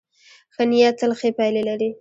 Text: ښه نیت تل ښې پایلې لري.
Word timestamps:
ښه 0.53 0.63
نیت 0.71 0.95
تل 0.99 1.11
ښې 1.19 1.29
پایلې 1.37 1.61
لري. 1.69 1.89